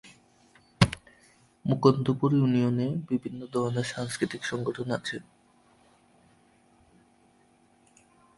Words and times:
মুকুন্দপুর 1.65 2.29
ইউনিয়নে 2.39 2.87
বিভিন্ন 3.09 3.41
ধরনের 3.53 3.87
সাংস্কৃতিক 3.93 4.41
সংগঠন 4.51 4.87
আছে। 4.97 5.17